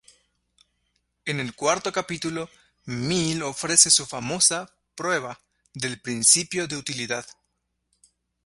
[1.25, 2.49] En el cuarto capítulo,
[2.85, 5.39] Mill ofrece su famosa "prueba"
[5.75, 7.25] del principio de utilidad.